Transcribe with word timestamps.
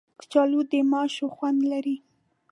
کچالو 0.19 0.61
د 0.71 0.73
ماشو 0.91 1.25
خوند 1.35 1.59
لري 1.71 1.97